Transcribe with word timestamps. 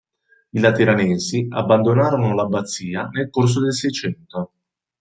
I 0.51 0.59
Lateranensi 0.59 1.45
abbandonarono 1.51 2.33
l'abbazia 2.33 3.07
nel 3.11 3.29
corso 3.29 3.61
del 3.61 3.71
Seicento. 3.75 4.51